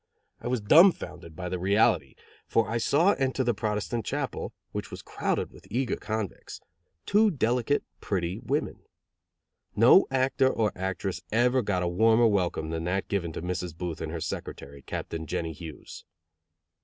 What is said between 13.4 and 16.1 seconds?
Mrs. Booth and her secretary, Captain Jennie Hughes.